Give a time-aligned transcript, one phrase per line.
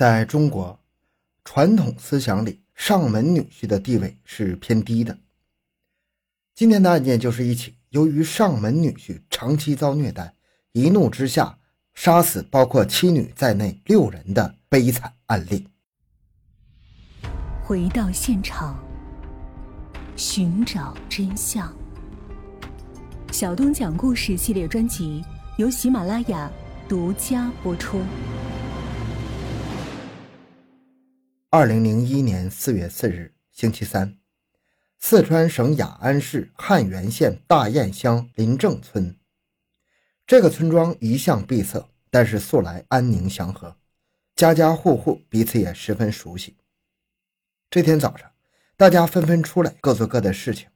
[0.00, 0.80] 在中国
[1.44, 5.18] 传统思想里，上门女婿的地位是偏低的。
[6.54, 10.32] 今天的案件就是一起由于上门女婿长期遭虐待，
[10.72, 11.58] 一怒之下
[11.92, 15.68] 杀死包括妻女在内六人的悲惨案例。
[17.62, 18.82] 回到现场，
[20.16, 21.70] 寻找真相。
[23.30, 25.22] 小东讲故事系列专辑
[25.58, 26.50] 由喜马拉雅
[26.88, 28.00] 独家播出。
[31.52, 34.16] 二零零一年四月四日，星期三，
[35.00, 39.16] 四川省雅安市汉源县大堰乡林正村。
[40.28, 43.74] 这个村庄一向闭塞，但是素来安宁祥和，
[44.36, 46.56] 家家户户彼此也十分熟悉。
[47.68, 48.30] 这天早上，
[48.76, 50.68] 大家纷纷出来各做各的事情，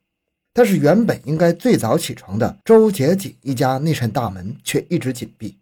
[0.53, 5.61] 但是原本应该最早起床的周杰锦一家那扇大门却一直紧闭，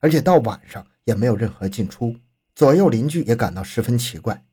[0.00, 2.14] 而且到晚上也没有任何进出，
[2.54, 4.44] 左右邻居也感到十分奇怪。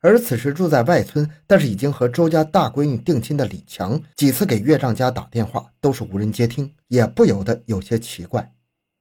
[0.00, 8.52] 而此时住在外村，但是已经和周家大闺女定亲的李强，几次给岳丈家打电话都是无人接听，也不由得有些奇怪。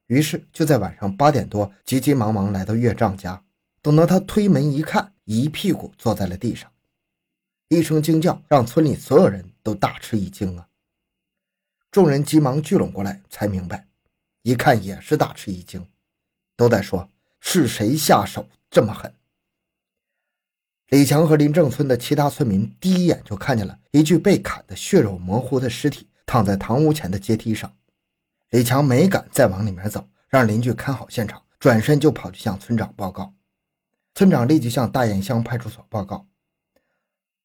[0.08, 3.44] 于是就在晚上八点多，急急忙忙来到岳丈家。
[3.82, 6.72] 等到他推门一看，一屁股坐在了地上，
[7.70, 10.68] 一声惊叫让村里所有人都大吃一惊啊！
[11.92, 13.88] 众人急忙聚拢过来，才明白，
[14.42, 15.88] 一看也是大吃一惊，
[16.56, 17.08] 都在说
[17.40, 19.14] 是谁下手这么狠。
[20.90, 27.76] 李强和林正村的其他村民第一眼就看见了一具被砍得血肉模糊的尸体躺在堂屋前的阶梯上。
[28.52, 33.34] 李强没敢再往里面走，让邻居看好现场，转身就跑去向村长报告。
[34.16, 36.26] 村长立即向大堰乡派出所报告。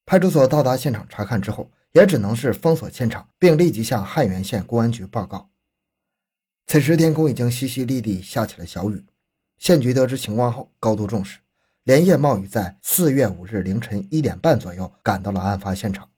[0.05, 5.49] 派出所到达现场查看之后，也只能是封锁现场，并立即向汉源县公安局报告。
[6.67, 9.05] 此时天空已经淅淅沥沥下起了小雨，
[9.57, 11.39] 县局得知情况后高度重视。
[11.83, 16.09] 连夜冒雨，在四月五日凌晨一点半左右赶到了案发现场。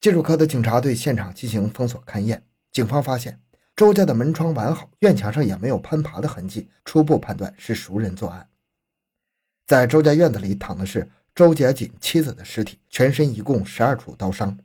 [0.00, 3.38] 技术科的警察对现场进行封锁勘验，警方发现
[3.74, 8.48] 周家的门窗完好，院墙上也没有攀爬的痕迹，初步判断是熟人作案。
[9.66, 14.58] 在周家院子里躺的是周杰锦妻子的尸体，全身一共十二处刀伤，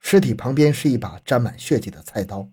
[0.00, 2.48] 尸体旁边是一把沾满血迹的菜刀。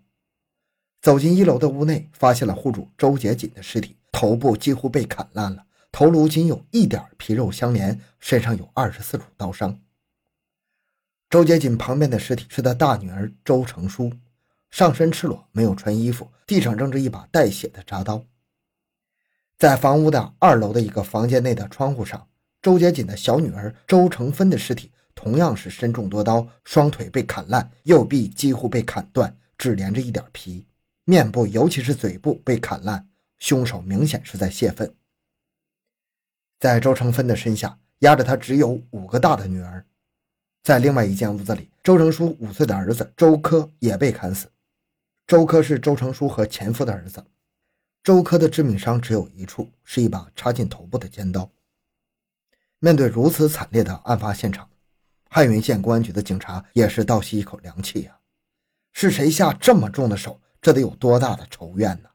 [1.01, 5.66] 走进一楼的屋内，发现了户主周杰锦的尸体，头部几乎被砍烂了。
[5.91, 9.79] 头颅仅有一点皮肉相连，身上有二十四处刀伤。
[11.29, 14.13] 周杰锦旁边的尸体是他大女儿周成书，
[14.69, 18.25] 上身赤裸，没有穿衣服，地上扔着一把带血的铡刀。
[19.57, 22.27] 在房屋的二楼的一个房间内的窗户上，
[22.61, 30.67] 周杰锦的小女儿周成芬的尸体同样是身中多刀，双腿被砍烂，右臂几乎被砍断，只连着一点皮，
[31.05, 33.09] 面部尤其是嘴部被砍烂，
[33.39, 34.93] 凶手明显是在泄愤。
[36.59, 39.85] 在周成芬的身下压着他只有五个大的女儿，
[40.63, 44.49] 在另外一间屋子里，周成书五岁的儿子周科也被砍死。
[45.25, 47.23] 周科是周成书和前夫的儿子。
[48.03, 51.51] 周科的致命伤只有一处，是一把插进头部的尖刀。
[52.79, 54.69] 面对如此惨烈的案发现场，
[55.29, 58.17] 汉源县公安局的警察也是倒吸一口凉气呀！
[58.93, 60.39] 是谁下这么重的手？
[60.61, 62.09] 这得有多大的仇怨呢？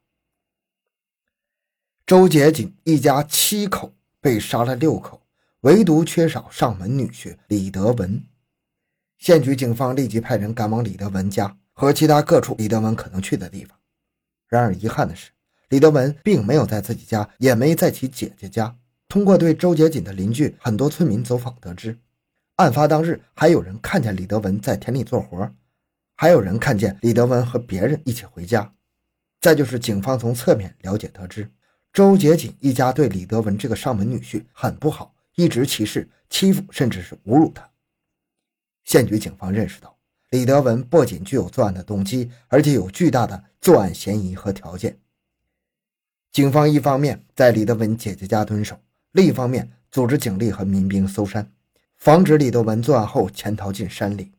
[2.07, 3.93] 周杰锦一家七口。
[4.23, 5.21] 被杀了六口，
[5.63, 8.23] 唯独缺少上门女婿李德文。
[9.19, 13.77] 县局警方立即派人赶往李德文家和其他各处李德文可能去的地方。
[14.47, 15.33] 然而遗憾的是，
[15.71, 18.73] 李德文并没有在自己家，也没在其姐姐家。
[19.09, 21.99] 通过对周杰锦的邻居、很多村民走访得知，
[22.57, 25.53] 案发当日还有人看见李德文在田里做活，
[26.15, 28.73] 还有人看见李德文和别人一起回家。
[29.41, 31.51] 再就是警方从侧面了解得知。
[31.93, 37.69] 周杰锦一家对李德文这个上门女婿很不好，一直歧视、欺负，甚至是侮辱他。
[38.85, 39.95] 县局警方认识到，
[40.31, 44.99] 李德文不仅具有作案的动机，而且有巨大的作案嫌疑和条件。
[46.31, 48.81] 警方一方面在李德文姐姐家蹲守，
[49.11, 51.53] 另一方面组织警力和民兵搜山，
[51.99, 54.33] 防止李德文作案后潜逃进山里。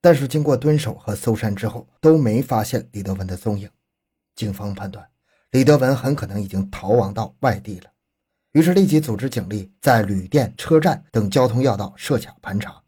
[0.00, 3.68] 但是经过蹲守和搜山之后，都没发现李德文的踪影。
[4.34, 5.06] 警方判断。
[5.50, 7.90] 李德文很可能已经逃亡到外地了，
[8.52, 12.82] 于是立即组织警力在旅店、车站等交通要道设卡盘查。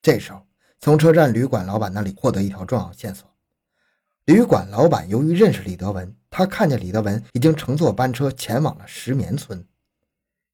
[0.00, 0.46] 这时候，
[0.78, 3.28] 从车站旅馆老板那里获得一条重要线索：
[4.26, 9.66] 旅馆老板由于认识李德文，他看见李德文已经乘坐班车前往了石棉村。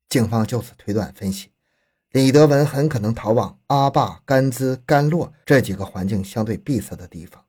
[0.08, 1.50] 警方就此推断分析，
[2.10, 7.44] 李德文很可能逃往阿坝、甘孜、甘洛这几个环境相对闭塞的地方。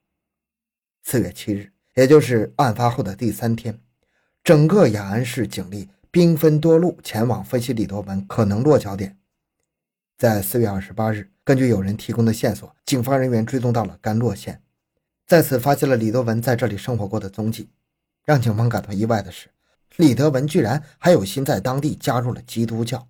[1.04, 1.73] 四月七日。
[1.96, 3.80] 也就是案发后的第三天，
[4.44, 9.18] 整个雅安市警力兵分多路前往分析李德文可能落脚点。
[10.18, 14.62] 在四月二十八日，根据有人提供的线索，警方人员追踪到了甘洛县，
[15.28, 17.70] 在此发现了李德文在这里生活过的踪迹。
[18.26, 19.50] 让警方感到意外的是，
[19.98, 23.08] 李德文居然还有心在当地加入了基督教。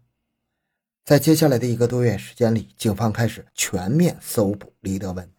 [1.05, 5.29] 在接下来的一个多月时间里，警方开始全面搜捕李德文。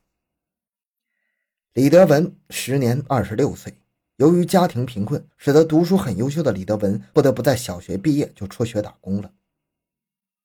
[1.75, 3.77] 李德文时年二十六岁，
[4.19, 9.33] 由于家庭贫困，使得读书很优秀的李德文不得不在小学毕业就辍学打工了。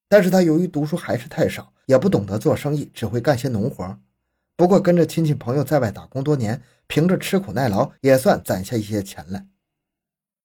[0.07, 3.99] 但是他由于读书还是太少，也不懂得做生意，只会干些农活。
[4.55, 9.45] 不过跟着亲戚朋友在外打工多年，凭着吃苦耐劳，也算攒下一些钱来。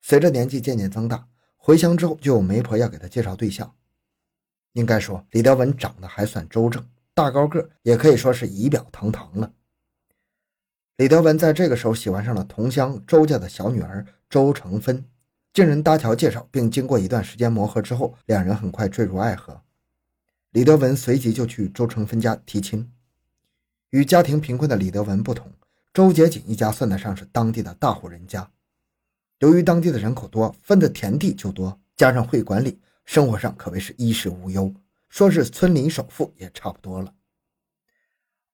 [0.03, 1.27] 随着年纪渐渐增大，
[1.57, 3.75] 回乡之后就有媒婆要给他介绍对象。
[4.75, 9.51] 应该说，李德文长得还算周正，大高个，也可以说是仪表堂堂了。
[10.97, 15.05] 李德文在这个时候喜欢上了同乡周家的小女儿周成芬。
[15.53, 19.61] 经人搭桥介绍，并经过一段时间磨合之后，两人很快坠入爱河。
[20.51, 22.93] 李德文随即就去周成芬家提亲。
[23.91, 25.53] 与家庭贫困的李德文不同，
[25.93, 28.49] 周杰锦一家算得上是当地的大户人家。
[29.41, 34.73] 由于当地的人口多，分的田地就多，加上会管理，生活上可谓是衣食无忧，
[35.09, 37.15] 说是村里首富也差不多了。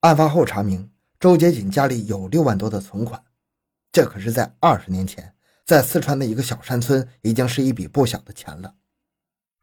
[0.00, 0.90] 案发后查明，
[1.20, 3.22] 周杰锦家里有六万多的存款，
[3.92, 5.34] 这可是在二十年前。
[5.66, 8.74] 在四川的一个小山村，已经是一笔不小的钱了。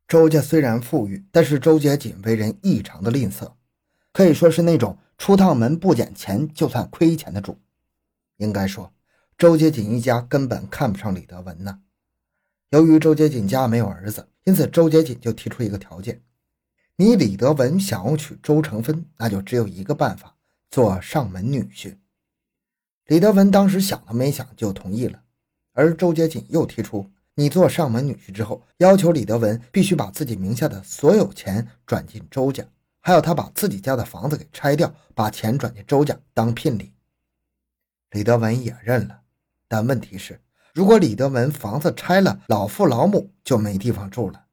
[0.07, 3.53] 周家虽然富裕，但是周杰锦为人异常的吝啬，
[4.13, 7.59] 可以说是那种出趟门不捡钱就算亏钱的主。
[8.37, 8.93] 应该说，
[9.35, 11.79] 周杰锦一家根本看不上李德文呢。
[12.69, 16.21] 由于周杰锦家没有儿子，因此周杰锦就提出一个条件：
[16.97, 20.36] 你李德文想要娶周成芬，那就只有一个办法，
[20.69, 21.97] 做上门女婿。
[23.05, 25.23] 李德文当时想都没想就同意了。
[25.73, 32.65] 而周杰锦又提出，你做上门女婿之后，要求李德文必须把自己名下的所有钱转进周家，
[32.99, 36.93] 还要他把自己家的房子给拆掉，把钱转进周家当聘礼。
[38.11, 39.21] 李德文也认了，
[39.67, 40.41] 但问题是，
[40.73, 44.45] 如果李德文房子拆了，老父老母就没地方住了。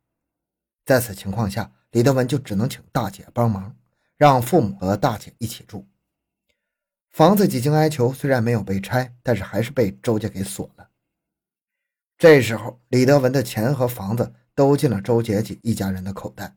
[0.84, 3.74] 在此情况下，李德文就只能请大姐帮忙，
[4.18, 5.86] 让父母和大姐一起住。
[7.14, 10.88] 房子几经哀求，虽然没有被拆，但是还是被周家给锁了。
[12.18, 16.56] 这时候，李德文的钱和房子都进了周杰锦一家人的口袋。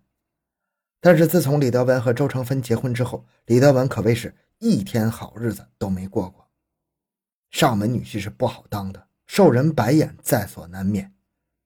[1.00, 6.50] 但是，自从李德文和周成芬结婚之后，李德文可谓是一天好日子都没过过。
[7.52, 11.14] 上门女婿是不好当的，受人白眼在所难免。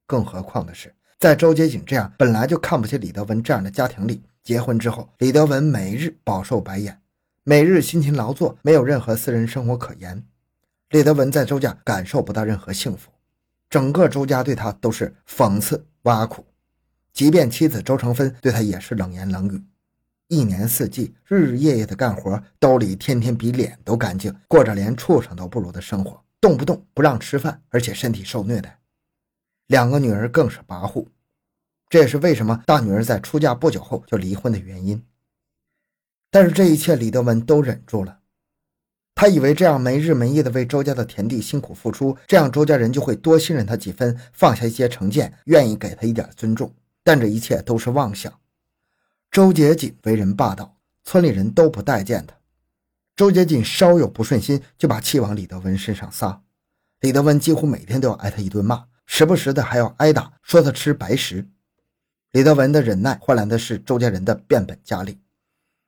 [0.06, 7.02] 更何况的是，在周杰锦这样本来就看不起李德文这样的家庭里，结婚之后，李德文每日饱受白眼，
[7.44, 10.24] 每日辛勤劳作，没有任何私人生活可言。
[10.92, 13.10] 李德文在周家感受不到任何幸福。
[13.68, 16.46] 整个周家对他都是讽刺挖苦，
[17.12, 19.64] 即便妻子周成芬对他也是冷言冷语。
[20.28, 28.78] 一年四季，日日夜夜的干活，兜里天天比脸都干净，过着连畜生都不如的生活，动不动不让吃饭，而且身体受虐待。
[29.66, 31.08] 两个女儿更是跋扈，
[31.90, 35.04] 这也是为什么大女儿在出嫁不久后就离婚的原因。
[36.31, 38.19] 但是这一切，李德文都忍住了。
[39.13, 46.74] 他以为这样没日没夜的为周家的田地辛苦付出，这样周家人就会多信任他几分，放下一些成见，愿意给他一点尊重。
[47.04, 48.33] 但这一切都是妄想。
[49.30, 52.33] 周杰锦为人霸道，村里人都不待见他。
[53.16, 56.42] 周杰锦稍有不顺心，就把气往李德文身上撒。
[57.02, 61.47] 李德文几乎每天都要挨他一顿骂，时不时的还要挨打，说他吃白食。
[62.31, 65.19] 李德文的忍耐换来的是周家人的变本加厉。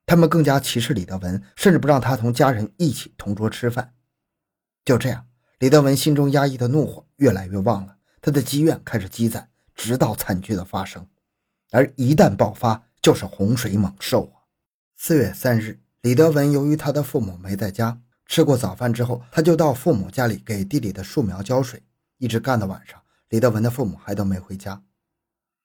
[0.06, 3.94] 他们更加歧视李德文，甚至不让他同家人一起同桌吃饭。
[4.84, 5.28] 就这样，
[5.60, 11.08] 李德文心中压抑的怒火越来越旺了，他的积怨开始积攒，直到惨剧的发生。
[11.72, 14.44] 而一旦爆发，就是洪水猛兽啊！
[14.98, 21.82] 四月三日，李德文由于他的父母没在家，吃过早饭之后，他就到父母家里给地里的树苗浇水，
[22.18, 23.02] 一直干到晚上。
[23.30, 24.84] 李德文的父母还都没回家。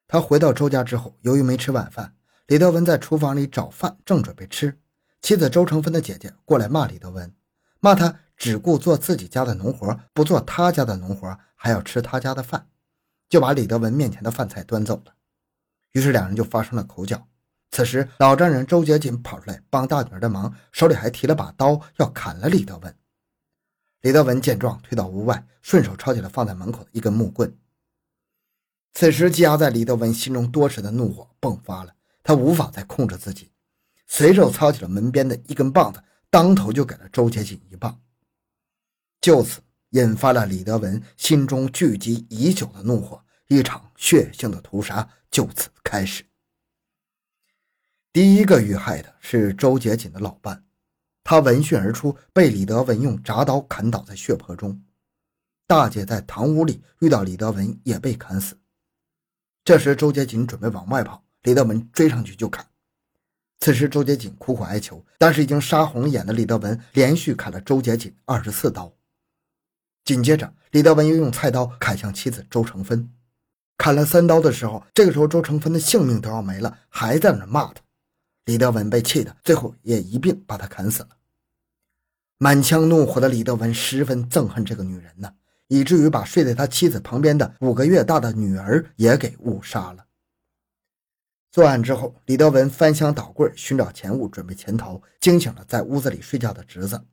[0.06, 2.14] 他回到周家之后，由于没吃晚饭。
[2.48, 4.80] 李德文在厨房里找饭，正准备吃，
[5.20, 7.30] 妻子周成芬的姐姐过来骂李德文，
[7.78, 12.66] 骂他只顾做自己家的农活，不做他家的农活，还要吃他家的饭，
[13.28, 15.12] 就把李德文面前的饭菜端走了。
[15.92, 17.28] 于是两人就发生了口角。
[17.70, 22.96] 此时老丈人周杰锦跑出来帮大女儿的忙，手里还提了把刀要砍了李德文。
[24.00, 27.54] 李德文见状，退到屋外，顺手抄起了放在门口的一根木棍。
[28.94, 31.92] 此时积压在李德文心中多时的怒火迸发了。
[32.28, 33.50] 他无法再控制自己，
[34.06, 37.98] 随手操起了门边的一根棒子，当头就给了周杰锦一棒。
[39.18, 46.22] 就此引发了李德文心中聚集已久的怒火，一场血腥的屠杀就此开始。
[48.12, 50.66] 第一个遇害的是周杰锦的老伴，
[51.24, 54.78] 他闻讯而出，被李德文用铡刀砍倒在血泊中。
[55.66, 58.60] 大姐在堂屋里遇到李德文，也被砍死。
[59.64, 62.66] 这时，周杰锦准备往外跑，李德文追上去就砍。
[63.60, 68.92] 此时，周杰锦苦苦哀求，但是已经杀红眼的李德文连续砍了周杰锦二十四刀。
[70.04, 73.10] 紧接着，李德文又用菜刀砍向妻子周成芬，
[73.76, 77.82] 砍了三刀的时候，这个时候周成芬的性命都要没了，还在那骂他。
[78.44, 81.10] 李德文被气的，最后也一并把他砍死了。
[82.38, 85.34] 满腔怒火的李德文十分憎恨这个女人呢，
[85.66, 90.06] 以至于把睡在他妻子旁边的五个月大的女儿也给误杀了。
[91.58, 97.04] 作案之后，李德文翻箱倒柜寻找钱物，准备潜逃，惊醒了在屋子里睡觉的侄子。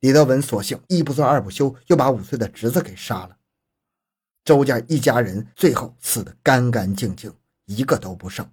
[0.00, 3.36] 李德文索性一不做二不休，又把五岁的侄子给杀了。
[4.42, 7.30] 周家一家人最后死得干干净净，
[7.66, 8.50] 一个都不剩。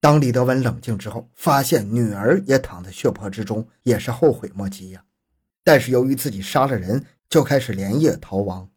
[0.00, 5.04] 当李德文冷静之后，发现女儿也躺在血泊之中，也是后悔莫及呀。
[5.62, 8.70] 但是由于自己杀了人，就开始连夜逃亡。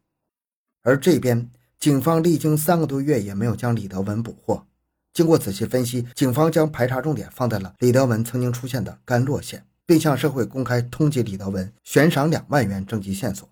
[0.82, 1.50] 而这边
[1.86, 4.66] 警方历经三个多月也没有将李德文捕获。
[5.14, 13.48] 经过仔细分析，警方将排查重点放在了李德文曾经出现的甘洛县，并向社会公开通缉李德文，悬赏两万元征集线索。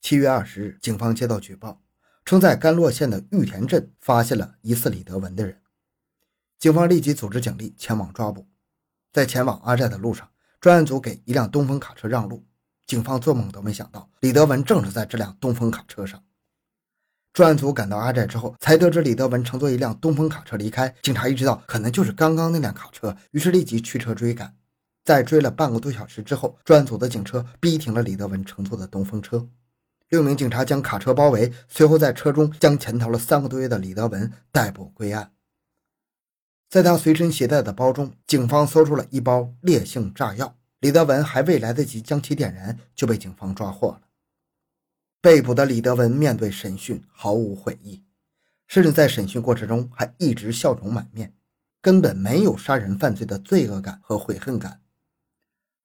[0.00, 1.80] 七月二十日，警方接到举报，
[2.24, 5.56] 称在甘洛县的玉田镇发现了疑似李德文的人。
[6.58, 8.48] 警方立即组织警力前往抓捕，
[9.12, 10.28] 在前往阿寨的路上，
[10.60, 12.44] 专案组给一辆东风卡车让路。
[12.84, 16.20] 警方做梦都没想到，李德文正是在这辆东风卡车上。
[17.34, 20.94] 专案组赶到阿寨之后，才得知李德文乘坐一辆东风卡车离开。
[21.02, 24.54] 警察意识到可能就是刚刚那辆卡车，于是立即驱车追赶。
[25.02, 29.48] 在追了半个多小时之后，专案组的警车逼停了李德文乘坐的东风车。
[30.10, 35.32] 六名警察将卡车包围，随后在车中将潜逃了三个多月的李德文逮捕归案。
[36.70, 40.54] 在他随身携带的包中，警方搜出了一包烈性炸药。
[40.78, 44.02] 李德文还未来得及将其点燃，就被警方抓获了。
[45.24, 48.04] 被捕的李德文面对审讯毫无悔意，
[48.66, 51.32] 甚至在审讯过程中还一直笑容满面，
[51.80, 54.82] 根本没有杀人犯罪的罪恶感和悔恨感。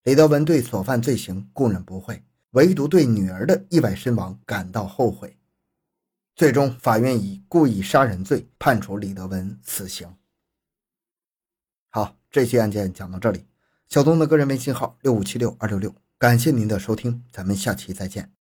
[0.03, 5.37] 李德文对所犯罪行供认不讳，唯独对女儿的意外身亡感到后悔。
[6.35, 10.13] 最终，法院以故意杀人罪判处李德文死刑。
[11.91, 13.45] 好，这期案件讲到这里。
[13.87, 18.38] 小东的个人微信号六五七六二六六，感谢您的收听，咱们下期再见。